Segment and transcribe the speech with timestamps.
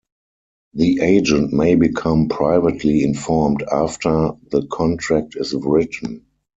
[0.73, 6.25] The agent may become privately informed "after" the contract is written.